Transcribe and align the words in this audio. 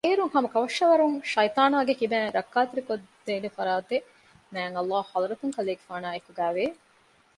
އޭރުން 0.05 0.33
ހަމަކަށަވަރުން 0.35 1.15
ޝައިޠާނާގެ 1.31 1.93
ކިބައިން 1.99 2.33
ރައްކާތެރިކޮށްދޭނެ 2.37 3.49
ފަރާތެއް 3.57 4.07
މާތްﷲގެ 4.55 5.05
ޙަޟްރަތުން 5.13 5.53
ކަލޭގެފާނާއި 5.57 6.13
އެކުގައިވާނެ 6.17 6.65